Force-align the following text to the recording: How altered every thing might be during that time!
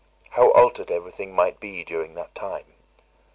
How 0.31 0.49
altered 0.53 0.89
every 0.89 1.11
thing 1.11 1.31
might 1.35 1.59
be 1.59 1.83
during 1.83 2.15
that 2.15 2.33
time! 2.33 2.73